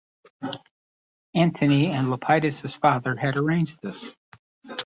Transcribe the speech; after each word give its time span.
Antony 1.35 1.91
and 1.91 2.07
Lepidus' 2.09 2.73
father 2.73 3.15
had 3.15 3.37
arranged 3.37 3.79
this. 3.83 4.03